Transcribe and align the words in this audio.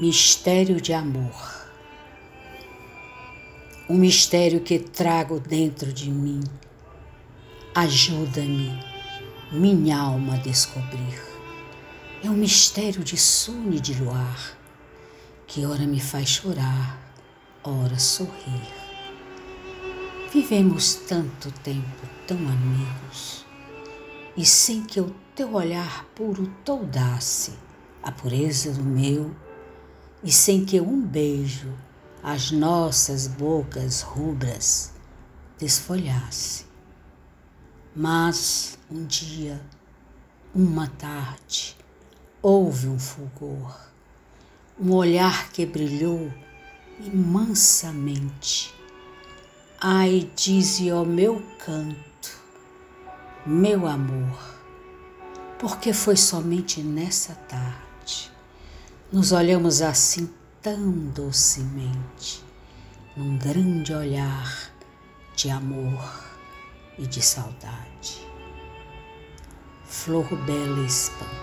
Mistério 0.00 0.80
de 0.80 0.94
amor. 0.94 1.68
Um 3.86 3.98
mistério 3.98 4.62
que 4.62 4.78
trago 4.78 5.38
dentro 5.38 5.92
de 5.92 6.10
mim. 6.10 6.40
Ajuda-me, 7.74 8.82
minha 9.52 9.98
alma, 9.98 10.36
a 10.36 10.38
descobrir. 10.38 11.20
É 12.24 12.30
um 12.30 12.34
mistério 12.34 13.04
de 13.04 13.18
sono 13.18 13.74
e 13.74 13.78
de 13.78 13.92
luar, 14.02 14.56
que 15.46 15.66
ora 15.66 15.86
me 15.86 16.00
faz 16.00 16.30
chorar, 16.30 16.98
ora 17.62 17.98
sorrir. 17.98 18.72
Vivemos 20.32 20.94
tanto 20.94 21.52
tempo 21.60 22.08
tão 22.26 22.38
amigos, 22.38 23.44
e 24.34 24.46
sem 24.46 24.82
que 24.82 24.98
o 24.98 25.14
teu 25.34 25.52
olhar 25.52 26.06
puro 26.14 26.46
toldasse 26.64 27.52
a 28.02 28.10
pureza 28.10 28.72
do 28.72 28.82
meu, 28.82 29.36
e 30.22 30.30
sem 30.30 30.64
que 30.64 30.80
um 30.80 31.00
beijo 31.00 31.72
as 32.22 32.50
nossas 32.50 33.26
bocas 33.26 34.02
rubras 34.02 34.92
desfolhasse. 35.58 36.66
Mas 37.96 38.78
um 38.90 39.04
dia, 39.04 39.60
uma 40.54 40.86
tarde, 40.86 41.76
houve 42.42 42.88
um 42.88 42.98
fulgor, 42.98 43.78
um 44.78 44.92
olhar 44.92 45.50
que 45.50 45.64
brilhou 45.64 46.30
imansamente. 47.00 48.74
Ai, 49.80 50.30
dize 50.36 50.92
ó 50.92 51.04
meu 51.04 51.42
canto, 51.64 52.42
meu 53.46 53.86
amor, 53.86 54.38
porque 55.58 55.94
foi 55.94 56.16
somente 56.16 56.82
nessa 56.82 57.34
tarde 57.34 57.90
nos 59.12 59.32
olhamos 59.32 59.82
assim 59.82 60.30
tão 60.62 60.92
docemente, 60.92 62.44
num 63.16 63.36
grande 63.36 63.92
olhar 63.92 64.70
de 65.34 65.50
amor 65.50 66.24
e 66.96 67.06
de 67.06 67.20
saudade. 67.20 68.24
Flor 69.84 70.26
bela 70.44 70.86
espanta 70.86 71.39